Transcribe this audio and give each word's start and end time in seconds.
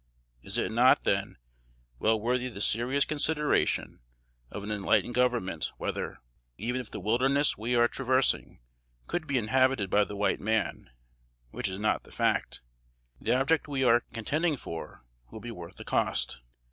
Is 0.41 0.57
it 0.57 0.71
not, 0.71 1.03
then, 1.03 1.37
well 1.99 2.19
worthy 2.19 2.47
the 2.47 2.59
serious 2.59 3.05
consideration 3.05 3.99
of 4.49 4.63
an 4.63 4.71
enlightened 4.71 5.13
Government 5.13 5.71
whether, 5.77 6.17
even 6.57 6.81
if 6.81 6.89
the 6.89 6.99
wilderness 6.99 7.55
we 7.55 7.75
are 7.75 7.87
traversing 7.87 8.61
could 9.05 9.27
be 9.27 9.37
inhabited 9.37 9.91
by 9.91 10.03
the 10.05 10.15
white 10.15 10.39
man, 10.39 10.89
(which 11.51 11.69
is 11.69 11.77
not 11.77 12.01
the 12.01 12.11
fact,) 12.11 12.63
the 13.19 13.39
object 13.39 13.67
we 13.67 13.83
are 13.83 14.01
contending 14.11 14.57
for 14.57 15.05
would 15.29 15.43
be 15.43 15.51
worth 15.51 15.75
the 15.75 15.85
cost? 15.85 16.39